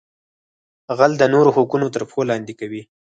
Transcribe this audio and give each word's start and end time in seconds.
غل 0.97 1.13
د 1.19 1.23
نورو 1.33 1.49
حقونه 1.57 1.87
تر 1.95 2.01
پښو 2.07 2.21
لاندې 2.29 2.53
کوي 2.59 2.81